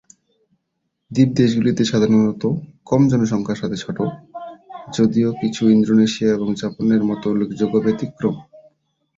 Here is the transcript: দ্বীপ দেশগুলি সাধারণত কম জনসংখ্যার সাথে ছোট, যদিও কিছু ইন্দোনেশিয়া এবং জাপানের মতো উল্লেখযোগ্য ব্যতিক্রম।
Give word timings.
দ্বীপ 1.11 1.29
দেশগুলি 1.33 1.71
সাধারণত 1.83 2.43
কম 2.85 3.01
জনসংখ্যার 3.07 3.59
সাথে 3.61 3.77
ছোট, 3.83 3.97
যদিও 4.93 5.29
কিছু 5.41 5.61
ইন্দোনেশিয়া 5.69 6.29
এবং 6.31 6.47
জাপানের 6.53 7.01
মতো 7.03 7.25
উল্লেখযোগ্য 7.29 7.75
ব্যতিক্রম। 7.77 8.35